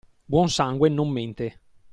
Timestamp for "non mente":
0.89-1.47